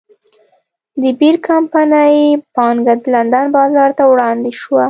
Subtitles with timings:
[1.01, 2.17] د بیر کمپنۍ
[2.55, 4.79] پانګه د لندن بازار ته وړاندې شوه.